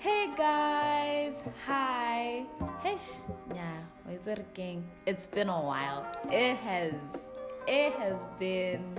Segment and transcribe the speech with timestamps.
[0.00, 2.46] Hey guys, hi.
[2.82, 3.20] Hish,
[3.54, 4.82] yeah, it's working.
[5.04, 6.06] It's been a while.
[6.32, 6.94] It has,
[7.68, 8.98] it has been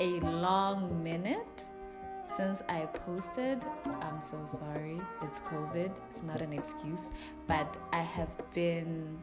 [0.00, 1.62] a long minute
[2.36, 3.64] since I posted.
[4.00, 5.00] I'm so sorry.
[5.22, 5.92] It's COVID.
[6.10, 7.10] It's not an excuse,
[7.46, 9.16] but I have been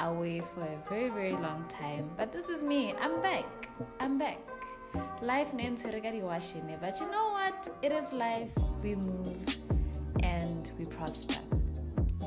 [0.00, 2.10] away for a very, very long time.
[2.18, 2.92] But this is me.
[3.00, 3.70] I'm back.
[4.00, 4.40] I'm back.
[5.22, 7.74] Life named washing but you know what?
[7.80, 8.50] It is life.
[8.82, 9.61] We move
[10.82, 11.36] we prosper.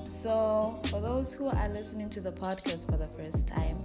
[0.08, 3.78] So, for those who are listening to the podcast for the first time,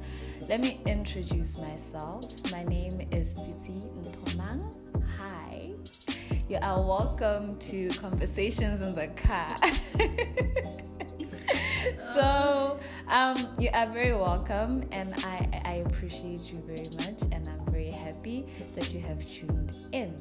[0.48, 2.30] let me introduce myself.
[2.52, 4.76] My name is Titi Ntomang.
[5.16, 5.72] Hi.
[6.48, 9.56] You are welcome to Conversations in the Car.
[12.14, 17.66] so, um, you are very welcome, and I, I appreciate you very much, and I'm
[17.72, 18.46] very happy
[18.76, 20.14] that you have tuned in.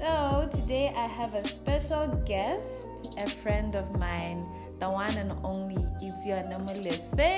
[0.00, 4.40] So, today I have a special guest, a friend of mine,
[4.80, 7.04] the one and only Itzio Namulefe.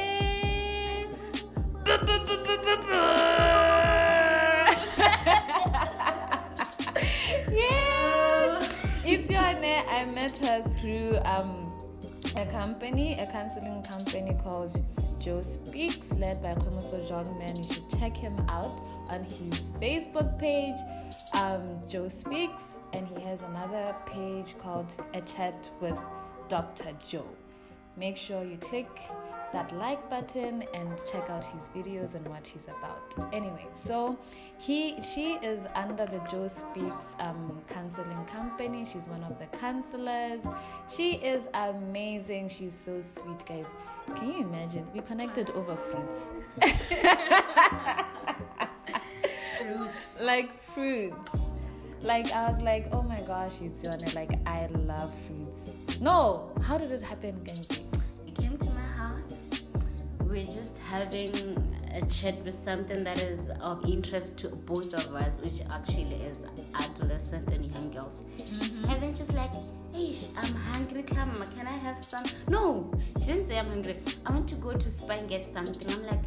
[7.51, 8.69] yes!
[9.05, 11.73] Itzio, I met her through um,
[12.37, 14.81] a company, a counseling company called
[15.23, 17.57] Joe Speaks, led by Komoso Jongman.
[17.57, 20.75] You should check him out on his Facebook page,
[21.33, 25.97] um, Joe Speaks, and he has another page called A Chat with
[26.49, 26.93] Dr.
[27.07, 27.29] Joe.
[27.97, 28.89] Make sure you click
[29.53, 33.15] that like button and check out his videos and what he's about.
[33.33, 34.19] Anyway, so
[34.59, 38.85] he she is under the Joe Speaks um, counseling company.
[38.85, 40.43] She's one of the counselors.
[40.95, 42.49] She is amazing.
[42.49, 43.75] She's so sweet, guys.
[44.17, 44.87] Can you imagine?
[44.95, 46.33] We connected over fruits.
[49.59, 49.97] fruits.
[50.21, 51.33] Like fruits.
[52.03, 55.99] Like I was like, oh my gosh, it's your like I love fruits.
[56.01, 57.82] No, how did it happen, Genji?
[59.03, 59.35] House.
[60.21, 61.33] We're just having
[61.93, 66.39] a chat with something that is of interest to both of us, which actually is
[66.75, 68.21] adolescent and young girls.
[68.39, 68.91] Mm-hmm.
[68.91, 69.53] And then just like,
[69.93, 72.25] hey, I'm hungry, come, can I have some?
[72.49, 73.97] No, she didn't say I'm hungry.
[74.25, 75.91] I want to go to Spa and get something.
[75.91, 76.25] I'm like,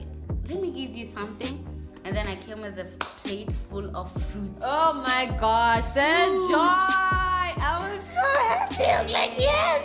[0.49, 1.65] let me give you something.
[2.03, 4.61] And then I came with a plate full of fruits.
[4.61, 7.45] Oh my gosh, that joy!
[7.63, 8.83] I was so happy.
[8.83, 9.81] I was like, yes!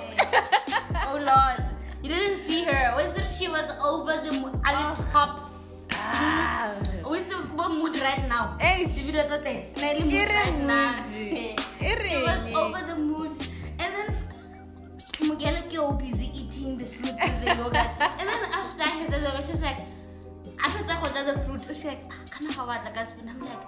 [1.08, 1.70] oh Lord.
[2.02, 2.92] You didn't see her.
[2.96, 4.58] Was it she was over the moon
[4.96, 5.08] the oh.
[5.12, 5.74] tops?
[5.92, 6.74] Ah.
[7.04, 8.56] What's the mood right now?
[8.58, 8.86] Hey,
[12.08, 13.36] she was over the moon.
[13.78, 14.16] And then
[15.20, 17.76] Mugela busy eating the fruit with the yogurt.
[17.76, 19.99] and then after that, I had the she
[20.66, 21.62] was like I the fruit.
[21.68, 23.28] She's like, can I have like a spoon?
[23.28, 23.62] I'm like,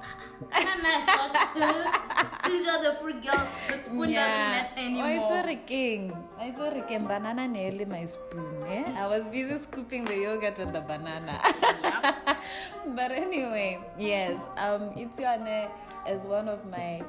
[0.53, 4.64] ah, can I Since you're the fruit girl, the spoon yeah.
[4.64, 5.06] doesn't matter anymore.
[5.06, 6.16] Oh, it's a rigging.
[6.41, 7.06] It's a rigging.
[7.06, 8.64] Banana nearly my spoon.
[8.69, 8.84] Eh?
[8.97, 11.41] I was busy scooping the yogurt with the banana.
[11.44, 12.38] Yep.
[12.97, 15.70] but anyway, yes, um, Itiane
[16.08, 17.02] is one of my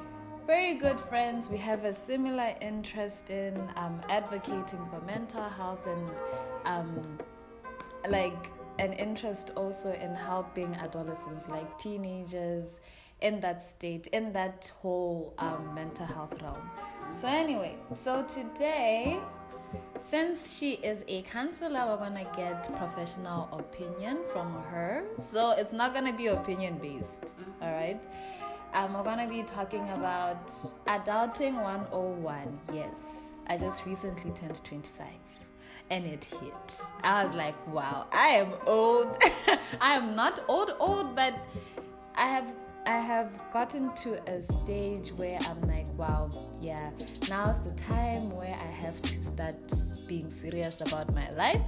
[0.46, 1.48] very good friends.
[1.48, 6.10] We have a similar interest in um, advocating for mental health and
[6.66, 7.18] um,
[8.08, 12.80] like an interest also in helping adolescents, like teenagers,
[13.20, 16.70] in that state, in that whole um, mental health realm.
[17.10, 19.18] So, anyway, so today,
[19.98, 25.04] since she is a counselor, we're gonna get professional opinion from her.
[25.18, 28.00] So, it's not gonna be opinion based, all right?
[28.74, 30.48] Um, we're gonna be talking about
[30.86, 32.58] adulting 101.
[32.72, 35.06] Yes, I just recently turned 25
[35.90, 36.80] and it hit.
[37.02, 39.16] I was like, wow, I am old.
[39.80, 41.34] I am not old, old, but
[42.14, 42.54] I have
[42.86, 46.28] I have gotten to a stage where I'm like, wow,
[46.60, 46.90] yeah,
[47.30, 49.56] now's the time where I have to start
[50.06, 51.62] being serious about my life.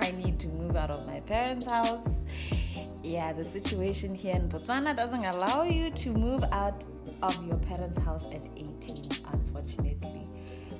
[0.00, 2.24] I need to move out of my parents' house.
[3.04, 6.82] Yeah, the situation here in Botswana doesn't allow you to move out
[7.22, 10.17] of your parents' house at 18, unfortunately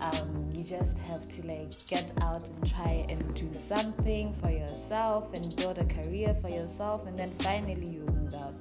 [0.01, 5.33] um, you just have to like get out and try and do something for yourself
[5.35, 8.57] and build a career for yourself and then finally you move out.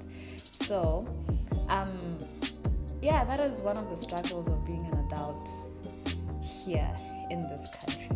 [0.51, 1.05] So
[1.69, 1.95] um,
[3.01, 5.49] yeah that is one of the struggles of being an adult
[6.41, 6.93] here
[7.29, 8.09] in this country.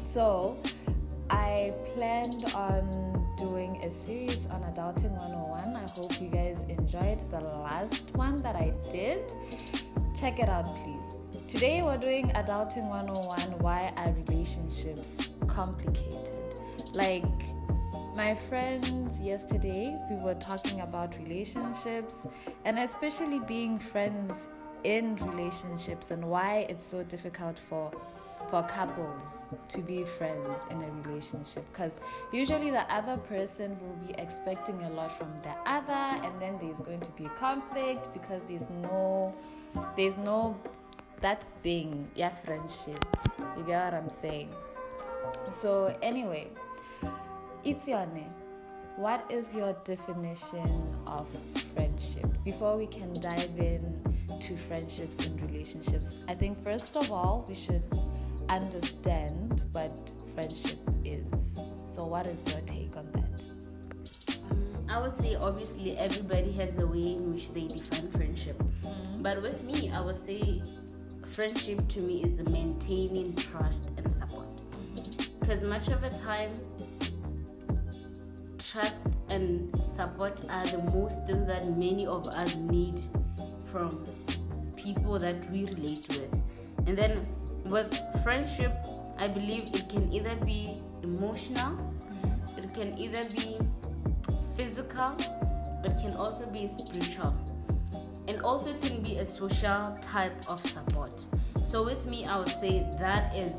[0.00, 0.56] So
[1.30, 2.84] i planned on
[3.38, 8.54] doing a series on adulting 101 i hope you guys enjoyed the last one that
[8.54, 9.32] i did.
[10.18, 11.01] Check it out please
[11.52, 16.62] Today we're doing Adulting 101 Why Are Relationships Complicated?
[16.94, 17.26] Like
[18.16, 22.26] my friends yesterday, we were talking about relationships
[22.64, 24.48] and especially being friends
[24.84, 27.92] in relationships and why it's so difficult for
[28.50, 32.00] for couples to be friends in a relationship because
[32.32, 36.80] usually the other person will be expecting a lot from the other and then there's
[36.80, 39.32] going to be conflict because there's no
[39.96, 40.58] there's no
[41.22, 43.04] that thing yeah friendship
[43.56, 44.50] you get what i'm saying
[45.50, 46.48] so anyway
[47.64, 48.26] Itiane,
[48.96, 50.68] what is your definition
[51.06, 51.26] of
[51.74, 53.80] friendship before we can dive in
[54.40, 57.82] to friendships and relationships i think first of all we should
[58.48, 61.58] understand what friendship is.
[61.84, 64.38] So, what is your take on that?
[64.50, 68.58] Um, I would say obviously everybody has a way in which they define friendship.
[68.58, 69.22] Mm-hmm.
[69.22, 70.62] But with me, I would say
[71.32, 74.46] friendship to me is maintaining trust and support.
[75.40, 76.52] Because much of the time,
[78.58, 79.00] trust
[79.30, 82.96] and support are the most things that many of us need
[83.70, 84.04] from
[84.76, 86.32] people that we relate with.
[86.86, 87.22] And then
[87.64, 88.84] with friendship,
[89.18, 91.76] I believe it can either be emotional,
[92.58, 93.58] it can either be
[94.56, 95.16] physical,
[95.84, 97.34] it can also be spiritual,
[98.28, 101.24] and also it can be a social type of support.
[101.64, 103.54] So, with me, I would say that is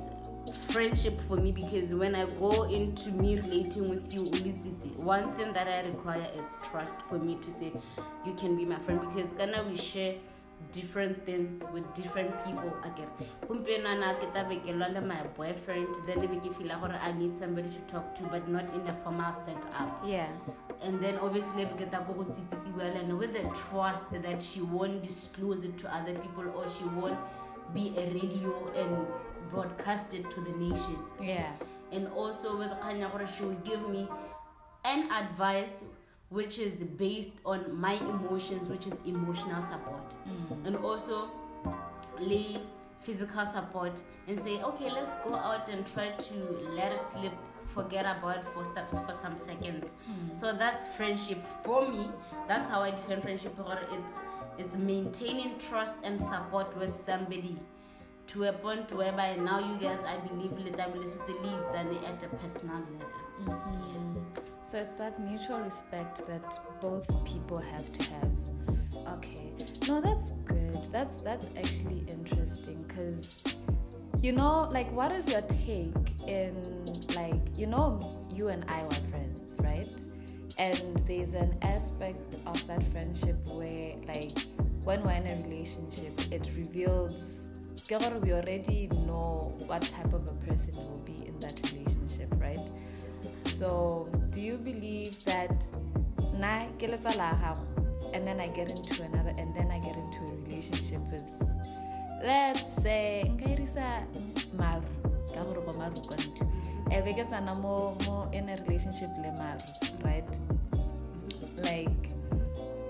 [0.68, 4.26] friendship for me because when I go into me relating with you,
[4.98, 7.72] one thing that I require is trust for me to say
[8.26, 10.16] you can be my friend because gonna we share
[10.72, 13.10] different things with different people again.
[13.48, 16.20] Gompienana ke tabekelwa le my boyfriend then
[17.02, 20.30] i need somebody to talk to but not in a formal set up yeah
[20.84, 24.42] and then obviously ebe ke ta go go tsitsikiwa le ene with the trust that
[24.42, 27.18] she won't disclose it to other people or she won't
[27.74, 29.08] be a radio and
[29.52, 30.98] broadcast it to the nation.
[31.22, 31.52] Yeah.
[31.92, 32.72] And also with
[33.38, 34.08] she will give me
[34.84, 35.84] an advice
[36.30, 40.66] which is based on my emotions, which is emotional support, mm.
[40.66, 41.30] and also
[42.20, 42.60] lay
[43.02, 43.92] physical support
[44.28, 46.34] and say, okay, let's go out and try to
[46.72, 47.34] let it slip,
[47.74, 49.86] forget about for some for some seconds.
[50.10, 50.36] Mm.
[50.36, 52.10] So that's friendship for me.
[52.48, 53.56] That's how I define friendship.
[53.92, 54.14] It's
[54.58, 57.58] it's maintaining trust and support with somebody
[58.28, 62.78] to a point whereby now you guys I believe i leads and at a personal
[62.78, 63.24] level.
[63.42, 64.04] Mm-hmm.
[64.04, 64.18] Yes.
[64.64, 68.32] So it's that mutual respect that both people have to have.
[69.18, 69.52] Okay.
[69.88, 70.78] No, that's good.
[70.92, 73.44] That's that's actually interesting because
[74.24, 75.94] you know, like what is your take
[76.28, 76.56] in
[77.14, 78.00] like you know
[78.34, 80.02] you and I were friends, right?
[80.58, 84.32] And there's an aspect of that friendship where like
[84.86, 87.50] when we're in a relationship, it reveals
[88.22, 92.72] we already know what type of a person will be in that relationship, right?
[93.40, 95.68] So, do you believe that
[98.14, 101.24] and then I get into another and then I get into a relationship with
[102.24, 104.04] let's say nka irisa
[104.58, 104.88] maru
[105.34, 106.46] ka gore go maru kwa ntho
[106.92, 107.96] e be ke tsana mo
[108.32, 109.64] in a relationship le maru
[110.04, 110.30] right?
[111.58, 112.04] Like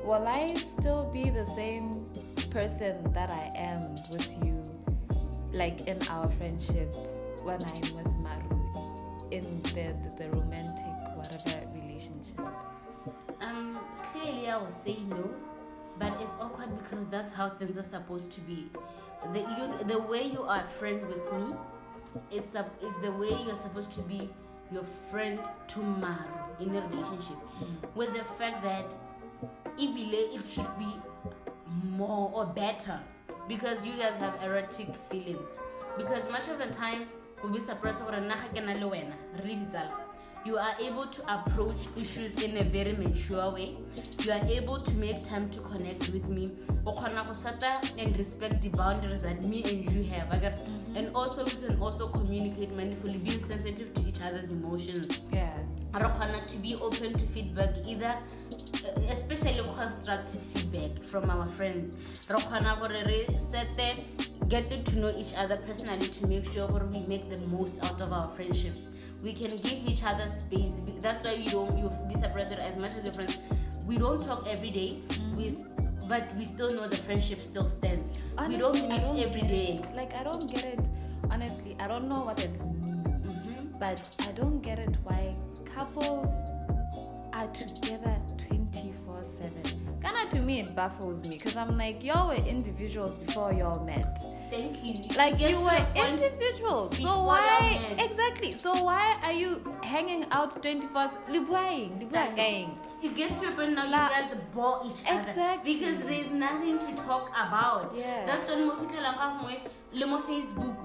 [0.05, 2.05] will I still be the same
[2.51, 4.61] person that I am with you
[5.53, 6.93] like in our friendship
[7.43, 8.59] when I'm with Maru
[9.31, 10.85] in the, the, the romantic
[11.15, 12.39] whatever relationship?
[13.41, 13.79] Um,
[14.11, 15.29] clearly I would say no,
[16.33, 18.69] it's awkward because that's how things are supposed to be.
[19.33, 21.55] The you, the way you are a friend with me
[22.31, 24.29] is is the way you're supposed to be
[24.71, 26.17] your friend to Maru
[26.59, 27.37] in a relationship.
[27.61, 27.95] Mm.
[27.95, 28.85] With the fact that
[29.77, 30.93] Ibile it should be
[31.89, 32.99] more or better
[33.47, 35.57] because you guys have erotic feelings.
[35.97, 37.07] Because much of the time
[37.43, 38.15] o be surprise gore
[40.45, 42.41] nna ga ke na le wena re le ditsala you are able to approach issues
[42.41, 43.77] in a very mature way.
[44.19, 46.47] You are able to make time to connect with me.
[46.85, 50.33] O kgona go seta and respect the boundaries that me and you have.
[50.95, 55.21] And also we can also communicate mindfully being sensitive to each other's emotions.
[55.31, 55.57] Yeah.
[55.93, 58.17] To be open to feedback either
[59.09, 61.97] especially constructive feedback from our friends.
[62.29, 63.27] Re
[64.43, 67.29] kgona gore re sete getting to know each other personally to make sure we make
[67.29, 68.87] the most out of our friendships.
[69.23, 70.75] We can give each other space.
[70.99, 73.37] That's why we don't you'll be surprised as much as your friends.
[73.85, 75.37] We don't talk every day, mm-hmm.
[75.37, 75.55] we,
[76.07, 78.11] but we still know the friendship still stands.
[78.37, 79.81] Honestly, we don't meet don't every day.
[79.83, 79.95] It.
[79.95, 80.89] Like I don't get it.
[81.31, 83.79] Honestly, I don't know what it's mean, mm-hmm.
[83.79, 85.35] but I don't get it why
[85.65, 86.29] couples
[87.33, 88.42] are together seven
[90.13, 94.19] Ghana to me it baffles me because I'm like y'all were individuals before y'all met.
[94.49, 95.15] Thank you.
[95.17, 96.97] Like you were individuals.
[96.97, 98.53] So why exactly?
[98.53, 100.91] So why are you hanging out 24
[101.29, 102.75] libuaing, libuaing?
[103.01, 105.73] it gets to a point now La- you guys bore each other Exactly.
[105.75, 107.93] because there's nothing to talk about.
[107.97, 108.25] Yeah.
[108.25, 109.59] That's when mo fitlhelang ka gongwe
[109.93, 110.77] le mo Facebook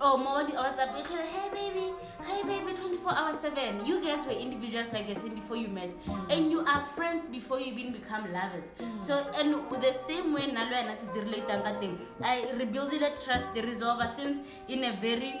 [0.00, 1.92] or mo di WhatsApp you tell hey baby,
[2.24, 3.84] hey baby 24 hours 7.
[3.86, 6.30] You guys were individuals like I said before you met Mm.
[6.30, 8.68] and you are friends before you even become lovers.
[8.98, 13.48] So and with the same way tse di relatang ka teng, I rebuilded a trust,
[13.54, 14.38] they resolve things
[14.68, 15.40] in a very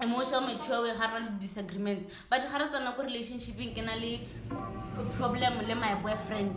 [0.00, 3.94] emotional mature way ga re le disagreement but ga re tsena ko relationshipeng ke na
[3.94, 4.12] le
[5.18, 6.56] problem le my boyfriend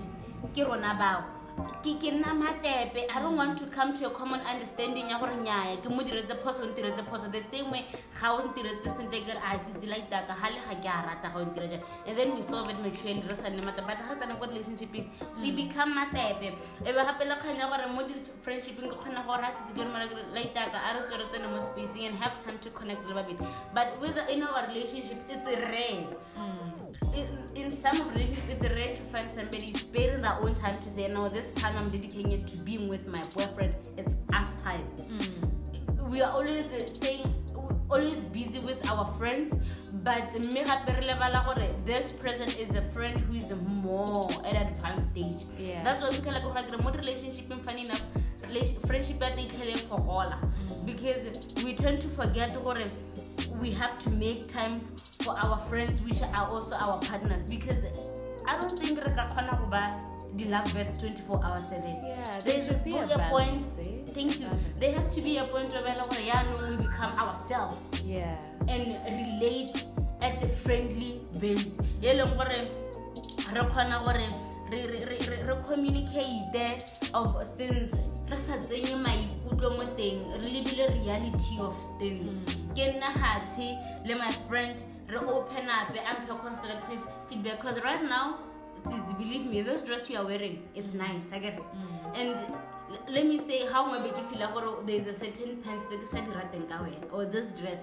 [0.55, 3.05] ke rona bao ke ke nna matepe.
[3.09, 6.35] I don't want to come to a common understanding ya gore nyaya ke mo diretse
[6.43, 7.31] phoso o ntiretse phoso.
[7.31, 7.85] The same way
[8.19, 10.99] ga o ntiretse sentle ke re a tsitsi la itaka ga le ga ke a
[11.07, 11.83] rata ga o ntire jang.
[12.07, 13.87] And then we solve it maturely re sa nne matepe.
[13.87, 15.07] But ga re tsena ko relationshipeng
[15.41, 16.47] we become matepe.
[16.83, 19.81] E be gape le kgang ya gore mo di-friendshipeng ke kgona gore a tsitsi ke
[19.85, 23.15] re mara ke re, a re tsene mo spacing and have time to connect le
[23.15, 23.47] babedi.
[23.73, 26.03] But with in our relationship it's rare
[26.35, 26.84] hmm.
[27.15, 31.07] In, in some relationships, it's rare to find somebody sparing their own time to say,
[31.07, 33.75] no, this time I'm dedicating it to being with my boyfriend.
[33.97, 34.85] It's us time.
[36.09, 37.33] We are always uh, saying,
[37.89, 39.53] always busy with our friends,
[40.03, 43.51] but me gape re lebala gore this person is a friend who is
[43.83, 45.47] more at an advanced stage.
[45.57, 45.83] Yeah.
[45.83, 48.03] That's why we can like more relationship and funny enough,
[48.87, 50.33] friendship tell for all
[50.85, 51.27] because
[51.63, 52.89] we tend to forget gore
[53.61, 54.75] we have to make time
[55.21, 57.83] for our friends which are also our partners because
[58.47, 59.95] I don't think re ka go ba
[60.35, 63.63] the love birds 24 hours 7 Yeah, there There's should be a point.
[63.79, 64.03] eh?
[64.13, 64.47] thank you.
[64.47, 64.79] Balance.
[64.79, 67.89] there has to be a point where like, yeah, no, we become ourselves.
[68.03, 68.37] Yeah.
[68.67, 69.85] and relate
[70.21, 71.77] at a friendly base.
[72.03, 74.27] E leng gore re kgona gore
[74.71, 76.51] re- communicate
[77.13, 77.93] of things.
[78.29, 80.19] Re sa tsenye maikutlo mo teng.
[80.43, 82.27] Re lebile reality of things.
[82.75, 83.69] Ke nna hatshe
[84.05, 84.75] le my friend
[85.07, 87.61] re open up amphe constructive feedback.
[87.61, 88.39] Because right now
[88.83, 90.99] it's, it's, believe me this dress you are wearing it's mm.
[90.99, 91.63] nice I get it.
[91.75, 92.19] Mm.
[92.19, 92.53] and
[93.09, 96.21] let me say how ngwe be feel gore there's a certain pants tse ke sa
[96.27, 97.81] di rateng ka wena or this dress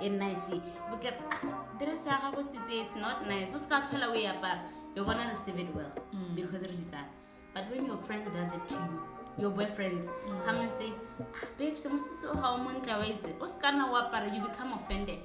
[0.00, 0.48] e nice.
[0.90, 1.40] Because ah,
[1.78, 3.54] dress ya gago tsitse is not nice.
[3.54, 4.60] O se ka phela o e apara
[4.94, 6.34] you're gonna receive it well mm.
[6.34, 7.08] because re di tsaya
[7.54, 9.00] but when your friend does it to you
[9.38, 10.04] your boyfriend
[10.44, 13.58] come and say ah, babe se mosese o ga o montle wa itse o se
[13.64, 15.20] ka nna apara you become offended.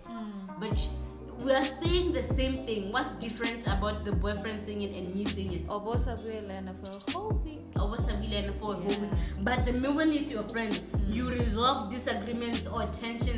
[0.60, 0.89] But sh-
[1.44, 5.53] we are saying the same thing what's different about the boyfriend singing and me saying
[5.53, 7.60] it Or both of you learn for a whole week.
[7.79, 9.12] or what's a villain for a whole week.
[9.41, 10.74] But the moment it's your friend,
[11.08, 11.39] you mm.
[11.39, 13.37] resolve disagreements or tensions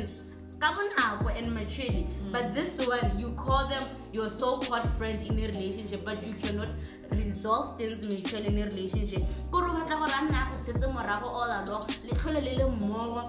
[0.60, 2.06] ka bonako and maturely.
[2.06, 2.32] Mm.
[2.32, 6.68] But this one, you call them your so-called friend in a relationship, but you cannot
[7.10, 9.22] resolve things maturely in a relationship.
[9.50, 12.64] Kore o batla gore a nna go setse morago all along, le tlhole le le
[12.64, 13.24] mmogo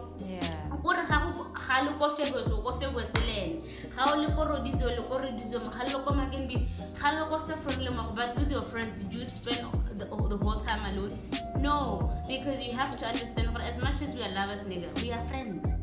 [0.83, 3.59] kore ga le ko fegose o ko fegose le ene.
[3.95, 6.67] Ga o le ko rodise o le ko rodise ga le ko makenbi
[6.99, 10.37] ga le ko sefore le mogo but with your friends did you spend the, the
[10.37, 11.13] whole time alone?
[11.59, 15.11] No because you have to understand gore as much as we are lovers nigga we
[15.11, 15.80] are friends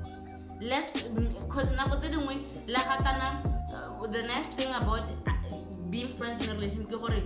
[0.61, 2.09] let's because nako tse
[2.67, 3.29] gatana
[3.75, 5.33] uh, the nice thing about uh,
[5.91, 7.23] being friends in a relationship ke gore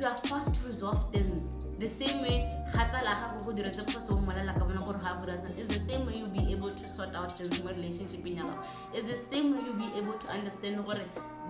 [0.00, 1.42] you are forced to resolve things.
[1.78, 5.12] The same way ga tsala gago go diretse phoso o molela ka bona gore ga
[5.20, 8.36] bura is the same way you'll be able to sort out things mo relationship in
[8.40, 8.54] gago.
[8.94, 11.04] Is the same way you'll be able to understand gore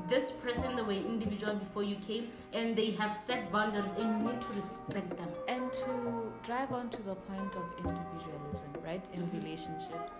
[0.09, 4.33] this person they were individual before you came and they have set boundaries and you
[4.33, 5.29] need to respect them.
[5.47, 9.43] And to drive on to the point of individualism, right, in Mhm.
[9.43, 10.19] relationships,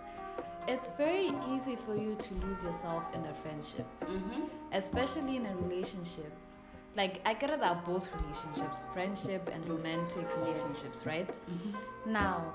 [0.67, 4.43] it's very easy for you to lose yourself in a friendship, mm-hmm.
[4.73, 6.31] especially in a relationship.
[6.95, 11.27] Like, I get it that both relationships, friendship and romantic relationships, right?
[11.27, 12.11] Mm-hmm.
[12.11, 12.53] Now,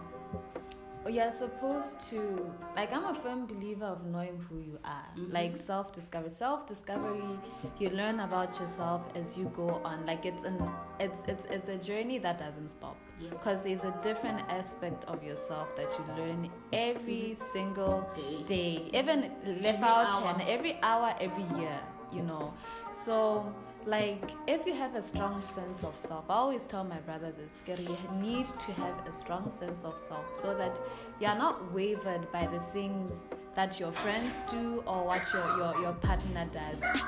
[1.08, 5.32] you're supposed to, like, I'm a firm believer of knowing who you are, Mhm.
[5.32, 6.30] like self discovery.
[6.30, 7.38] Self discovery,
[7.78, 10.04] you learn about yourself as you go on.
[10.06, 10.58] Like, it's an,
[11.00, 13.30] it's it's it's a journey that doesn't stop Yeah.
[13.30, 18.42] because there's a different aspect of yourself that you learn every single Day.
[18.44, 19.30] day, even
[19.64, 20.34] Every out hour.
[20.34, 21.78] ten, every hour, every year,
[22.12, 22.52] you know.
[22.90, 23.52] So,
[23.86, 27.62] like, if you have a strong sense of self, I always tell my brother this:
[27.66, 30.80] you need to have a strong sense of self so that
[31.20, 35.80] you are not wavered by the things that your friends do or what your your,
[35.80, 37.00] your partner does.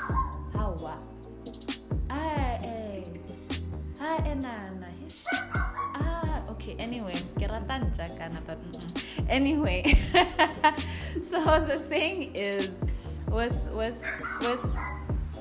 [0.54, 1.02] How what?
[2.10, 3.04] Eh.
[5.94, 6.76] Ah, okay.
[6.78, 8.58] Anyway, ke rata ntja kana, but
[9.28, 9.82] anyway.
[11.20, 12.86] so the thing is,
[13.26, 14.00] with with
[14.40, 14.62] with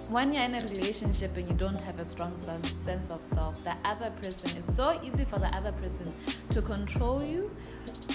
[0.09, 3.75] when you're in a relationship and you don't have a strong sense, of self, the
[3.83, 6.11] other person, it's so easy for the other person
[6.49, 7.51] to control you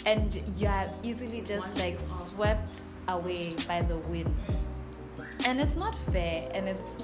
[0.07, 4.35] and you are easily just like swept away by the wind.
[5.45, 6.97] And it's not fair and it's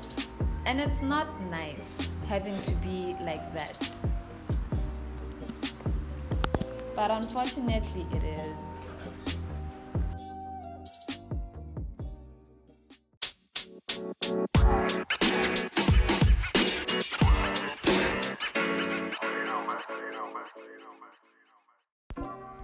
[0.66, 2.08] and it's not nice.
[2.28, 3.88] having to be like that.
[6.94, 8.77] But unfortunately, it is.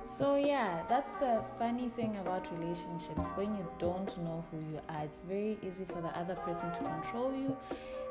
[0.04, 3.30] So yeah, that's the funny thing about relationships.
[3.36, 6.78] When you don't know who you are, it's very easy for the other person to
[6.78, 7.56] control you,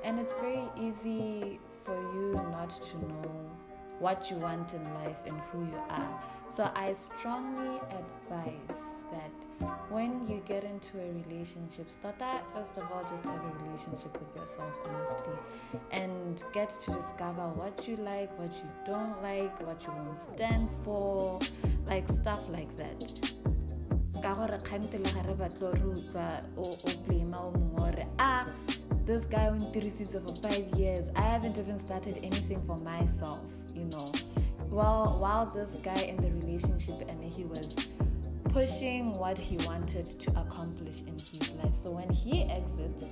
[0.03, 3.51] and it's very easy for you not to know
[3.99, 6.23] what you want in life and who you are.
[6.47, 12.83] So I strongly advise that when you get into a relationship, start that first of
[12.91, 18.37] all, just have a relationship with yourself, honestly, and get to discover what you like,
[18.39, 21.39] what you don't like, what you won't stand for,
[21.87, 23.33] like stuff like that.
[24.23, 28.45] ka gore kgante le gare batlo re utlwa o blame o mongwe gore ah
[29.05, 31.09] this guy o ntirisitse for five years.
[31.15, 33.39] I haven't even started anything for myself
[33.75, 34.11] you know.
[34.71, 37.75] Well while this guy in the relationship and he was
[38.53, 41.75] pushing what he wanted to accomplish in his life.
[41.75, 43.05] So when he exits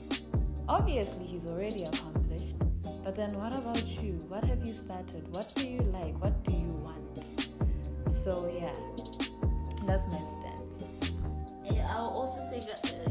[0.70, 2.56] obviously he's already accomplished.
[3.04, 4.14] But then what about you?
[4.30, 5.28] What have you started?
[5.34, 6.16] What do you like?
[6.22, 7.11] What do you want
[8.24, 8.74] so yeah
[9.88, 10.98] that's my stance
[11.64, 13.10] Yeah, I'll also say that uh,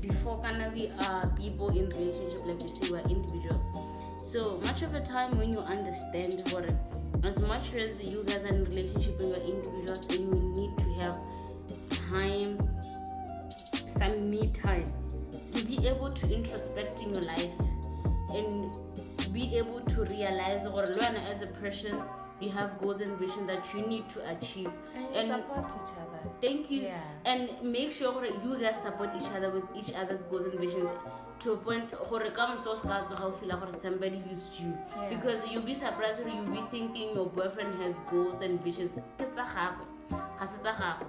[0.00, 3.64] before kind we are people in relationship, like you say, we're individuals.
[4.22, 6.64] So much of the time when you understand what,
[7.24, 10.88] as much as you guys are in relationship and you're individuals, and you need to
[11.00, 11.16] have
[12.10, 12.58] time,
[13.98, 14.86] some me time,
[15.54, 17.56] to be able to introspect in your life
[18.30, 18.78] and
[19.32, 22.02] be able to realize or learn as a person
[22.40, 24.70] you have goals and visions that you need to achieve.
[24.94, 26.30] And you support each other.
[26.40, 26.82] thank you.
[26.82, 27.00] Yeah.
[27.24, 30.90] and make sure that you guys support each other with each other's goals and visions
[31.40, 34.72] to a point gore ka moso se ka tsoga o feel gore somebody used you.
[34.96, 35.08] Yeah.
[35.08, 38.98] because you'll be surprised or you'll be thinking your boyfriend has goals and visions.
[39.18, 39.86] Ke tsa gagwe.
[40.38, 41.06] Ga se tsa gagwe.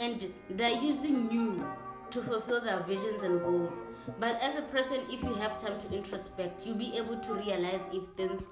[0.00, 1.64] And they're using you
[2.10, 3.84] to fulfill their visions and goals.
[4.18, 7.82] But as a person, if you have time to introspect, you'll be able to realize
[7.92, 8.42] if things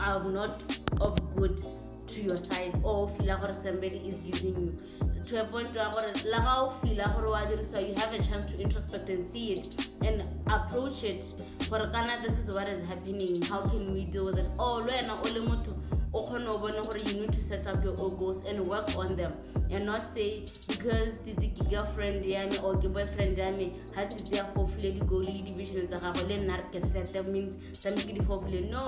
[0.00, 0.62] are not
[1.04, 1.62] of good
[2.06, 4.76] to your side or feel like somebody is using you.
[5.24, 10.28] To a point where o you have a chance to introspect and see it and
[10.48, 11.24] approach it.
[11.68, 13.40] For Ghana, this is what is happening.
[13.42, 14.46] How can we deal with it?
[14.58, 18.16] Le wena o o kgone go bona gore you need to set up your own
[18.16, 19.32] goals and work on them
[19.70, 24.04] and not say because titse ke girlfriend ya me or ke boyfriend ya me ga
[24.06, 28.84] titse ya fofile di-goal le di-vision tsa set means tlamehile ke di fofile no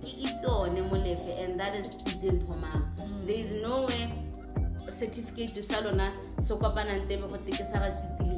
[0.00, 3.26] ke itse one molefe and that is titse nthomang mm.
[3.26, 4.12] there is no way
[4.88, 7.90] certificate sa lona se kopanang tebe go teke sa le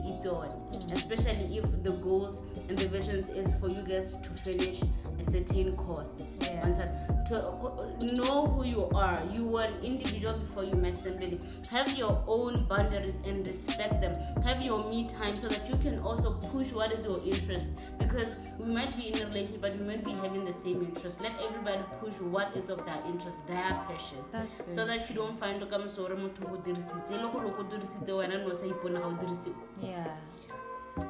[0.04, 0.92] itse one mm.
[0.92, 4.82] especially if the goals and the visions is for you guys to finish
[5.20, 6.10] a certain course.
[6.40, 7.21] Yeah.
[7.28, 7.86] To uh,
[8.18, 11.38] know who you are you are an individual before you met somebody
[11.70, 15.98] have your own boundaries and respect them have your me time so that you can
[16.00, 19.84] also push what is your interest because we might be in a relationship but we
[19.84, 23.70] might be having the same interest let everybody push what is of their interest their
[23.86, 27.30] passion That's very so that you don't find ka mosore motho go dirisitse e le
[27.32, 30.16] gore go dirisitse wena no sa ipona ga o dirisiwa Yeah.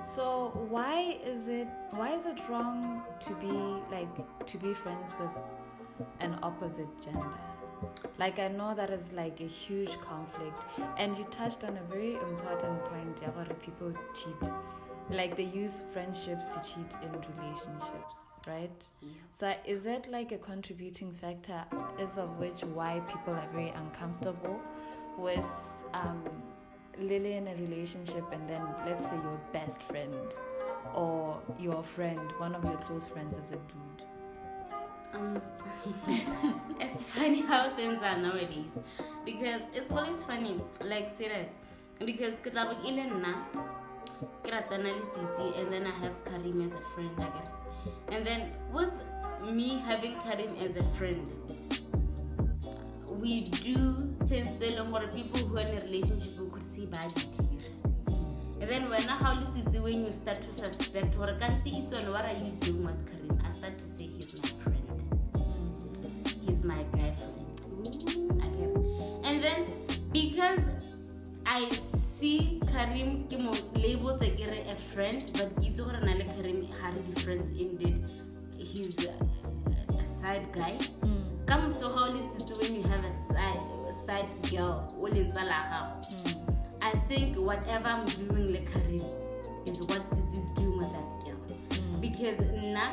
[0.03, 3.53] So why is it why is it wrong to be
[3.91, 5.31] like to be friends with
[6.21, 7.27] an opposite gender?
[8.19, 10.65] Like I know that is like a huge conflict
[10.99, 14.51] and you touched on a very important point yeah, where people cheat.
[15.11, 18.89] Like they use friendships to cheat in relationships, right?
[19.33, 21.65] So is it like a contributing factor
[21.99, 24.61] is of which why people are very uncomfortable
[25.19, 25.45] with
[25.93, 26.23] um,
[26.99, 30.15] Lily in a relationship and then let's say your best friend
[30.95, 34.07] or your friend, one of your close friends is a dude.
[35.15, 35.43] Um,
[36.81, 38.73] it's funny how things are nowadays
[39.25, 41.51] because it's always funny, like serious.
[41.99, 42.37] Because
[44.93, 47.51] le Tsitsi and then I have Karim as a friend again.
[48.11, 48.93] And then with
[49.45, 51.31] me having Karim as a friend,
[53.21, 53.97] we do
[54.29, 57.27] things tse e leng gore people who are in a relationship could see ba di.
[58.61, 61.19] And then when how le Tsitsi when you start to suspect
[61.67, 63.39] it's on what are you doing with Karim?
[63.45, 64.12] I start to say.
[66.63, 67.33] My guy friend.
[68.47, 68.69] Okay.
[69.25, 69.67] And then
[70.13, 70.61] because
[71.45, 71.69] I
[72.15, 76.27] see Karim ke mo label tse ke a friend but ke itse gore na le
[76.35, 78.13] Karim ha re di friends indeed.
[78.59, 79.15] He's a,
[79.99, 80.79] a side guy.
[81.03, 81.25] Mm.
[81.51, 85.11] Ka moso ga o le tsitse when you have a side, a side girl o
[85.11, 86.15] tsala ya gago.
[86.15, 86.43] Mm.
[86.83, 89.03] I think whatever I'm doing le Karim
[89.67, 91.43] is what Tsitsi is doing with that girl.
[91.71, 92.01] Mm.
[92.01, 92.87] Because nna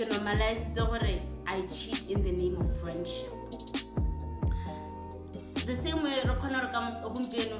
[0.00, 1.14] ke normalizitse gore
[1.54, 3.32] i cheat in the name of friendship.
[5.66, 7.58] The same way re kgona gore ka gompieno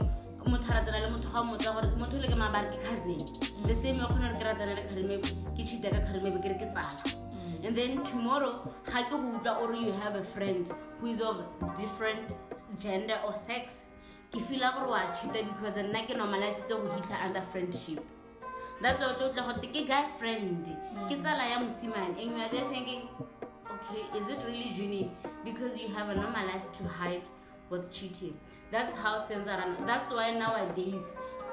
[0.52, 3.18] motho a ratana le motho ga motsa gore motho le ke maabare ke cousin.
[3.20, 3.66] Mm.
[3.68, 6.56] The same way kgona gore ke ratana le kgarimebe ke cheata ka kgarimebe ke re
[6.62, 7.12] ke tsala.
[7.34, 7.66] Mm.
[7.66, 8.52] And then tomorrow
[8.88, 11.44] ga ke go utlwa ore you have a friend who is of
[11.82, 12.32] different
[12.86, 13.84] gender or sex
[14.32, 18.00] ke feela gore wa cheata because nna ke normalizitse go hitlha under friendship
[18.82, 21.08] that's what o tlo tla gote ke guy friend hmm.
[21.08, 23.02] ke tsala ya mosimane and you are there thinking
[23.74, 25.10] okay is it really genuine
[25.44, 27.28] because you have a normalized to hide
[27.70, 28.36] what's cheating.
[28.70, 29.86] That's how things are run.
[29.86, 31.02] That's why nowadays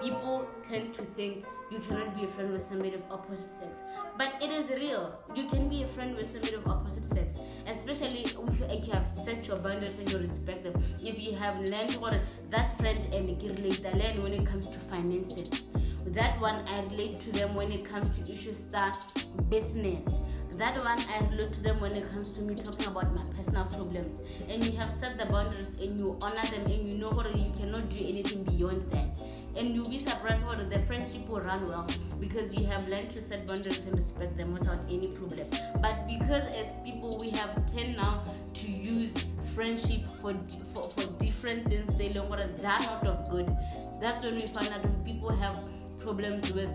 [0.01, 3.83] people tend to think you cannot be a friend with somebody of opposite sex.
[4.17, 5.13] But it is real.
[5.35, 7.33] You can be a friend with somebody of opposite sex
[7.67, 10.81] especially if you have set your boundaries and you respect them.
[11.03, 12.13] If you have learned what
[12.49, 15.49] that friend and relate learn when it comes to finances
[16.13, 18.95] that one i relate to them when it comes to issues start
[19.49, 20.07] business
[20.57, 23.65] that one I relate to them when it comes to me talking about my personal
[23.65, 24.21] problems.
[24.49, 27.51] And you have set the boundaries and you honor them and you know what you
[27.55, 29.21] cannot do anything beyond that.
[29.55, 31.87] And you'll be surprised what the friendship will run well
[32.19, 35.47] because you have learned to set boundaries and respect them without any problem.
[35.79, 38.23] But because as people we have tend now
[38.55, 39.13] to use
[39.53, 40.35] friendship for
[40.73, 43.55] for, for different things, they learn what that out of good.
[44.01, 45.55] That's when we find out when people have
[46.07, 46.71] problems with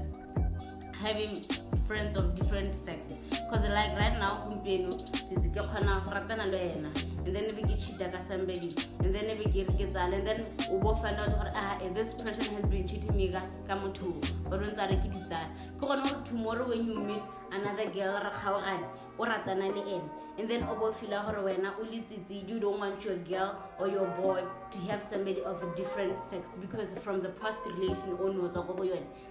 [0.93, 1.43] having
[1.89, 3.15] friends of different sex.
[3.31, 4.93] Because like right now gompieno
[5.29, 6.91] tsetse ke kgona go ratana le wena
[7.25, 8.69] and then be ke cheata ka somebody.
[9.01, 12.13] And then be ke re and then o bo find out gore ah eh, this
[12.13, 13.43] person has been cheating me ka
[13.85, 14.13] motho
[14.51, 14.67] but o.
[14.67, 15.49] Ntse re ke ditsala.
[15.81, 17.25] Ke gone tomorrow when you meet
[17.61, 18.87] another girl re kgaogane
[19.19, 22.79] o ratana le ene and then o bo fila gore wena o letsitse you don't
[22.79, 27.21] want your girl or your boy to have somebody of a different sex because from
[27.23, 28.89] the past relation o knows go go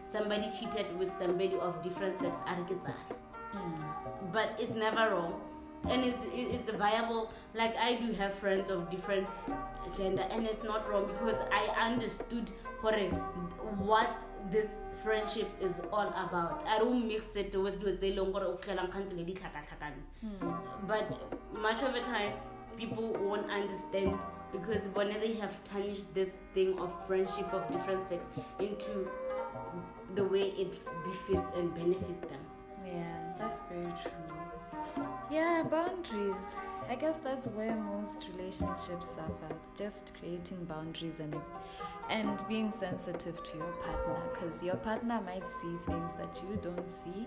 [0.07, 3.21] somebody cheated with somebody of different sex a re ke
[3.53, 4.31] Mm.
[4.31, 5.41] But it's never wrong.
[5.89, 7.31] And it's it's viable.
[7.55, 9.27] Like I do have friends of different
[9.97, 12.51] gender, and it's not wrong because I understood
[13.77, 14.67] what this
[15.03, 16.63] friendship is all about.
[16.67, 18.61] I don't mix it with with the longer of
[20.87, 21.05] But
[21.59, 22.33] much of the time,
[22.77, 24.17] people won't understand
[24.51, 28.27] because when they have turned this thing of friendship of different sex
[28.59, 29.07] into
[30.15, 30.71] the way it
[31.05, 32.41] befits and benefits them.
[32.85, 33.33] Yeah.
[33.37, 35.05] That's very true.
[35.31, 36.55] Yeah, boundaries.
[36.91, 39.55] I guess that's where most relationships suffer.
[39.77, 41.33] Just creating boundaries and
[42.09, 46.89] and being sensitive to your partner, because your partner might see things that you don't
[46.89, 47.25] see,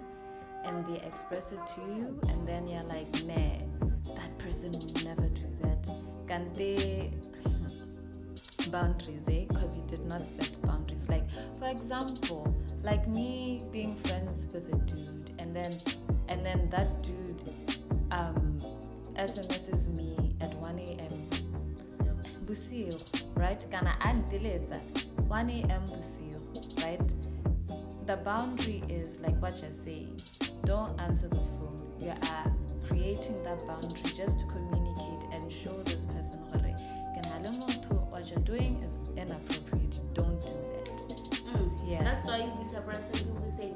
[0.65, 5.29] and they express it to you, and then you're like, nah, that person will never
[5.29, 5.89] do that.
[6.29, 7.11] Can they?
[8.71, 9.47] boundaries, eh?
[9.49, 11.09] Because you did not set boundaries.
[11.09, 15.81] Like, for example, like me being friends with a dude, and then
[16.29, 17.43] and then that dude
[18.11, 18.44] um,
[19.25, 22.47] SMSs me at 1 a.m.
[22.47, 22.99] Busio,
[23.35, 23.65] right?
[23.71, 24.79] Kana andiletsa
[25.29, 25.85] 1 a.m.
[25.87, 26.41] Busio,
[26.85, 27.15] right?
[28.07, 30.21] The boundary is like what you're saying.
[30.65, 31.77] Don't answer the phone.
[32.01, 32.55] You are
[32.87, 36.45] creating that boundary just to communicate and show this person
[38.25, 40.01] what you're doing is inappropriate.
[40.15, 40.87] Don't do that.
[41.53, 42.03] Mm, yeah.
[42.03, 43.75] That's why you'll be surprised people will say,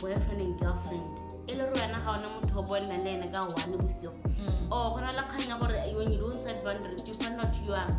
[0.00, 1.08] boyfriend and girlfriend
[1.46, 4.72] e le re wena ga ona motho o bonna le ene ka one bosigo mm.
[4.72, 7.74] or go na le kganya gore when you don't set boundaries you find out you
[7.74, 7.92] are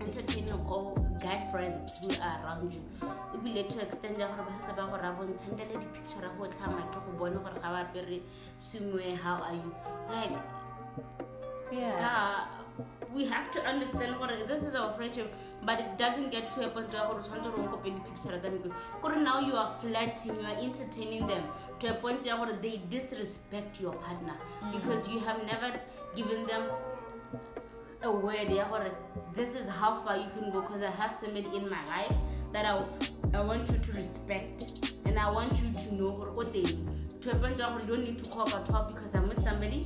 [0.00, 2.82] entertaining all guy friends who are around you
[3.34, 6.98] ebile to extend ya gore ba setse ba gore a bontshantele di-picture go tlhama ke
[7.06, 8.20] go bone gore ga ba apere
[8.58, 9.70] swimwe how are you
[10.10, 10.36] like
[11.72, 12.46] yeah.
[13.14, 15.32] We have to understand what this is our friendship
[15.64, 18.70] but it doesn't get to a point where tshwanetse re nkope di-picture tsa meko
[19.02, 21.44] kore now you are flirting you are entertaining them
[21.80, 24.72] to a point where they disrespect your partner mm.
[24.76, 25.70] because you have never
[26.16, 26.62] given them
[28.02, 28.88] a word yeah,
[29.34, 32.16] this is how far you can go because I have somebody in my life
[32.52, 32.74] that I,
[33.38, 37.36] I want you to respect and I want you to know what they to a
[37.36, 39.82] point where you don't need to call talk because I'm with somebody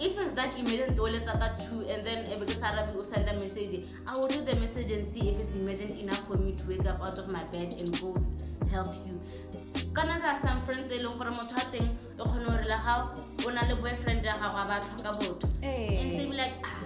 [0.00, 3.34] if it's that emergent let's that too and then eh, because Arabi will send a
[3.38, 6.66] message I will read the message and see if it's emergent enough for me to
[6.66, 8.16] wake up out of my bed and go
[8.70, 9.20] help you.
[9.94, 12.94] Kana are some friends e leng gore motho a teng e kgone gore le ga
[13.44, 15.48] o na le boyfriend ya gago a ba tlhoka botho.
[15.62, 16.80] And say like ah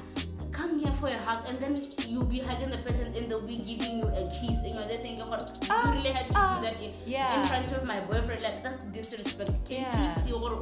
[0.54, 3.58] come here for a hug and then you'll be hugging the person and they'll be
[3.58, 6.60] giving you a kiss and you're there thinking what uh, you really had to uh,
[6.60, 7.40] do that in, yeah.
[7.40, 8.40] in front of my boyfriend?
[8.40, 9.50] Like that's disrespect.
[9.68, 10.16] Can yeah.
[10.16, 10.52] you see what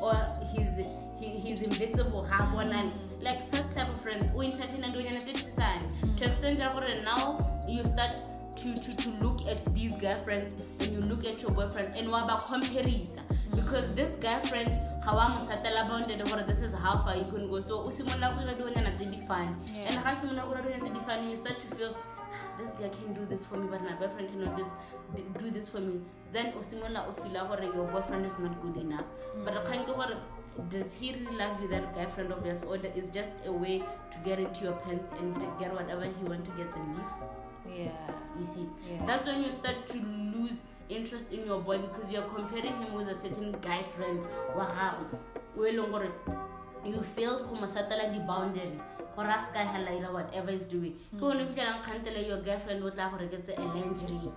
[0.00, 0.14] or
[0.52, 0.84] he's
[1.20, 2.90] he, he's invisible ha bonang
[3.22, 4.28] like such type of friends.
[4.34, 5.36] O entertain and doing anything
[6.16, 6.70] to extend your
[7.04, 8.12] now you start
[8.56, 12.24] to, to, to look at these girlfriends and you look at your boyfriend and what
[12.24, 13.20] about comparison
[13.56, 14.70] because this girlfriend
[15.04, 17.60] ga wa mo satela bounded gore this is how far you can go.
[17.60, 19.18] So o simolola go dira dilonyana tse di
[19.88, 22.90] and ga simolola go dira dilonyana tse di you start to feel ah, this guy
[22.96, 24.68] can do this for me but my boyfriend cannot this,
[25.42, 26.00] do this for me.
[26.32, 29.06] Then o simolola o feela gore your boyfriend is not good enough.
[29.36, 29.44] Mm.
[29.44, 30.18] But kgang ke gore
[30.74, 33.78] does he really love you that guy friend of yours or is just a way
[34.12, 37.12] to get into your pants and to get whatever he want to get and leave?
[37.78, 37.90] Yeah.
[38.38, 38.66] you see.
[38.88, 39.04] Yeah.
[39.06, 43.08] that's when you start to lose interest in your boy because you're comparing him with
[43.08, 44.20] a certain guy friend
[44.56, 45.18] wa gago
[45.58, 46.10] o e leng gore
[46.84, 48.78] you feel go mo satela di-boundary
[49.16, 52.90] gore a sky hala ira whatever is doing ke o fitlhelang kgantele your girlfriend o
[52.90, 54.30] tla ke tse a lingerie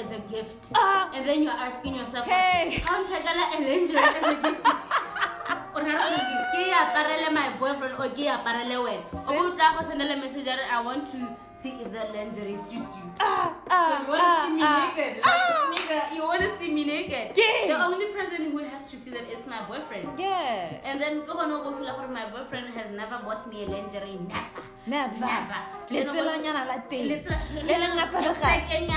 [0.00, 1.10] as a gift Ah!
[1.14, 2.78] and then you're asking yourself Hey!
[2.86, 4.66] how nthekela a lingerie as a gift
[5.74, 10.16] o rera gore ke aparele my boyfriend or ke aparele wena o tla go sendela
[10.22, 11.18] message a re i want to
[11.52, 14.90] see if that lingerie suits you Ah, so you want to see me ah.
[14.90, 15.12] naked?
[15.22, 17.34] Like, nigga, you want to see me naked?
[17.36, 20.18] The only person who has to see that it's my boyfriend.
[20.18, 20.80] Yeah.
[20.82, 24.18] And then go on over feel my boyfriend has never bought me a lingerie.
[24.26, 24.62] Never.
[24.86, 25.20] Never.
[25.20, 25.60] Never.
[25.90, 27.08] Letselonyana la teng.
[27.08, 28.90] Let's Le la pharakgane.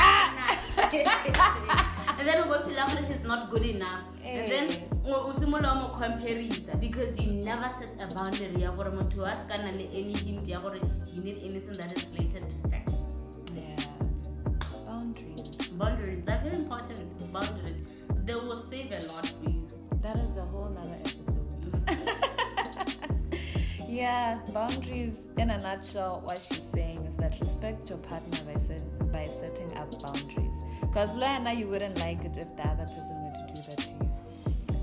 [2.19, 4.03] and then we feel like he's not good enough.
[4.25, 5.11] And then Eh.
[5.13, 9.35] o o simolola mo comparisa because you never set a boundary ya gore motho a
[9.41, 10.79] ska nna le any hint ya gore
[11.13, 12.85] you need anything that is related to sex.
[13.55, 13.85] Yeah.
[14.87, 15.67] Boundaries.
[15.81, 16.99] boundaries they're very important
[17.37, 17.93] boundaries
[18.25, 19.61] they will save a lot for you
[20.03, 22.29] That is a whole nother episode.
[23.93, 25.27] yeah, boundaries.
[25.37, 29.71] In a nutshell, what she's saying is that respect your partner by set, by setting
[29.77, 30.65] up boundaries.
[30.81, 33.89] Because Lana, you wouldn't like it if the other person were to do that to
[33.91, 34.11] you.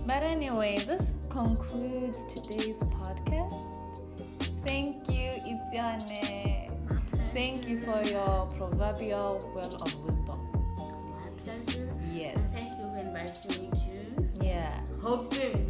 [0.06, 4.04] But anyway, this concludes today's podcast.
[4.64, 6.68] Thank you, Itiane.
[7.34, 10.46] Thank you for your proverbial well of wisdom.
[11.22, 12.36] my pleasure Yes.
[12.36, 13.70] and thank you for inviting me
[14.40, 14.80] to Yeah.
[15.00, 15.69] hoping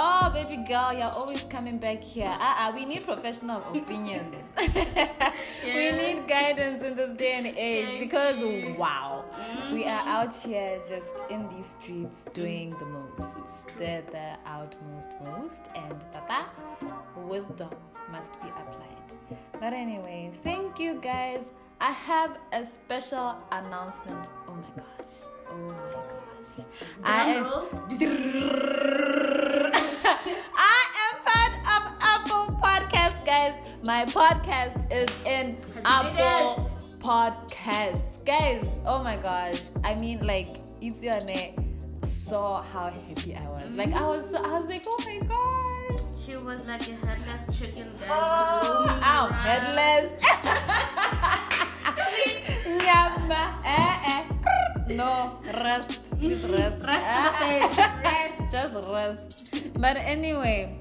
[0.00, 2.28] Oh, baby girl, you're always coming back here.
[2.40, 4.44] Uh-uh, we need professional opinions.
[5.64, 8.76] We need guidance in this day and age Thank because, you.
[8.78, 9.24] wow,
[9.72, 10.16] we are Mhm.
[10.16, 12.32] out here just in these streets mm-hmm.
[12.40, 13.66] doing the most.
[13.76, 15.62] The, the outmost most.
[15.74, 16.46] And tata,
[17.16, 17.70] wisdom
[18.12, 19.08] must be applied.
[19.60, 21.50] But anyway, thank you guys.
[21.80, 24.28] I have a special announcement.
[24.48, 25.12] Oh my gosh.
[25.50, 26.66] Oh my gosh.
[27.02, 29.17] I Drum roll.
[33.88, 38.62] My podcast is in Apple Podcasts, guys.
[38.84, 39.62] Oh my gosh!
[39.82, 41.54] I mean, like, it's your name.
[42.04, 43.70] Saw how happy I was.
[43.72, 46.02] Like, I was, I was like, oh my god.
[46.22, 49.46] she was like a headless chicken guys Oh, ow, around.
[49.48, 50.12] headless.
[53.64, 54.24] Eh, eh.
[54.88, 56.82] No, rest, please rest.
[56.86, 57.76] Rest Ah, page.
[57.78, 58.52] Rest.
[58.52, 59.72] just rest.
[59.80, 60.78] But anyway,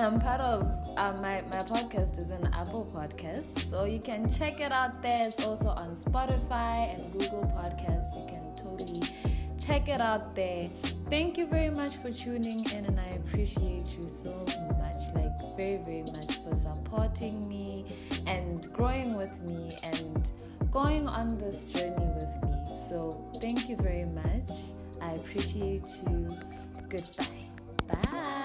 [0.00, 0.62] I'm part of
[0.96, 5.28] uh, my my podcast is an Apple Podcast, so you can check it out there.
[5.28, 8.16] It's also on Spotify and Google Podcasts.
[8.16, 9.02] You can totally
[9.58, 10.68] check it out there.
[11.10, 14.32] Thank you very much for tuning in, and I appreciate you so
[14.78, 17.84] much, like very very much for supporting me
[18.26, 20.30] and growing with me and
[20.70, 22.76] going on this journey with me.
[22.76, 24.50] So thank you very much.
[25.00, 26.28] I appreciate you.
[26.88, 28.44] Goodbye.